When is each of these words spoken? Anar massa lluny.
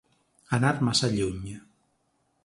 Anar 0.57 0.71
massa 0.87 1.09
lluny. 1.17 1.53